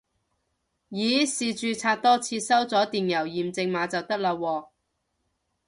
[0.89, 4.69] 咦試註冊多次收咗電郵驗證碼就得喇喎